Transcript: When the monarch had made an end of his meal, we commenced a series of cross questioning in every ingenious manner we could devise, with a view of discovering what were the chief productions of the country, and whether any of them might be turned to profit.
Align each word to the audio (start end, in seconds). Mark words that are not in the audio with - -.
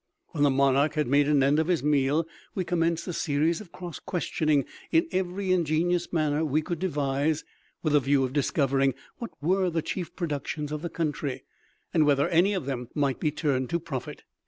When 0.29 0.41
the 0.43 0.49
monarch 0.49 0.95
had 0.95 1.05
made 1.05 1.27
an 1.27 1.43
end 1.43 1.59
of 1.59 1.67
his 1.67 1.83
meal, 1.83 2.25
we 2.55 2.63
commenced 2.63 3.07
a 3.07 3.13
series 3.13 3.61
of 3.61 3.71
cross 3.71 3.99
questioning 3.99 4.65
in 4.91 5.07
every 5.11 5.51
ingenious 5.51 6.11
manner 6.11 6.43
we 6.43 6.63
could 6.63 6.79
devise, 6.79 7.43
with 7.83 7.93
a 7.93 7.99
view 7.99 8.23
of 8.23 8.33
discovering 8.33 8.95
what 9.19 9.29
were 9.43 9.69
the 9.69 9.83
chief 9.83 10.15
productions 10.15 10.71
of 10.71 10.81
the 10.81 10.89
country, 10.89 11.43
and 11.93 12.07
whether 12.07 12.27
any 12.29 12.55
of 12.55 12.65
them 12.65 12.87
might 12.95 13.19
be 13.19 13.29
turned 13.29 13.69
to 13.69 13.79
profit. 13.79 14.23